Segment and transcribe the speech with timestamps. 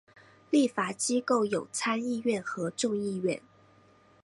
[0.49, 3.39] 立法机构有参议院和众议院。